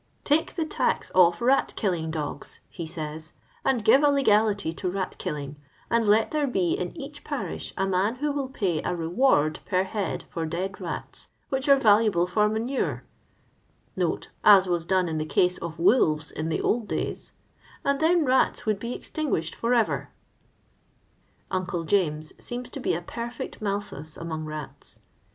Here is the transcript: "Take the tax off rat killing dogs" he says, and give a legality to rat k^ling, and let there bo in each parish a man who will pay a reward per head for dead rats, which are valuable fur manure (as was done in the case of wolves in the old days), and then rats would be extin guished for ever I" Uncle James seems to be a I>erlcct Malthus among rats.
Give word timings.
"Take 0.23 0.55
the 0.55 0.65
tax 0.65 1.11
off 1.13 1.43
rat 1.43 1.75
killing 1.77 2.09
dogs" 2.09 2.59
he 2.71 2.87
says, 2.87 3.33
and 3.63 3.85
give 3.85 4.01
a 4.01 4.09
legality 4.09 4.73
to 4.73 4.89
rat 4.89 5.15
k^ling, 5.19 5.57
and 5.91 6.07
let 6.07 6.31
there 6.31 6.47
bo 6.47 6.57
in 6.59 6.91
each 6.97 7.23
parish 7.23 7.71
a 7.77 7.85
man 7.85 8.15
who 8.15 8.31
will 8.31 8.49
pay 8.49 8.81
a 8.81 8.95
reward 8.95 9.59
per 9.67 9.83
head 9.83 10.23
for 10.27 10.47
dead 10.47 10.81
rats, 10.81 11.27
which 11.49 11.69
are 11.69 11.75
valuable 11.75 12.25
fur 12.25 12.49
manure 12.49 13.03
(as 14.43 14.65
was 14.65 14.85
done 14.85 15.07
in 15.07 15.19
the 15.19 15.23
case 15.23 15.59
of 15.59 15.77
wolves 15.77 16.31
in 16.31 16.49
the 16.49 16.61
old 16.61 16.87
days), 16.87 17.33
and 17.85 17.99
then 17.99 18.25
rats 18.25 18.65
would 18.65 18.79
be 18.79 18.97
extin 18.97 19.27
guished 19.29 19.53
for 19.53 19.71
ever 19.75 20.09
I" 21.51 21.57
Uncle 21.57 21.83
James 21.83 22.33
seems 22.43 22.71
to 22.71 22.79
be 22.79 22.95
a 22.95 23.01
I>erlcct 23.01 23.61
Malthus 23.61 24.17
among 24.17 24.45
rats. 24.45 25.01